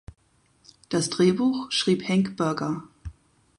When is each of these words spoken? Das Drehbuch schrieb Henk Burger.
Das 0.89 1.11
Drehbuch 1.11 1.71
schrieb 1.71 2.01
Henk 2.07 2.35
Burger. 2.35 2.81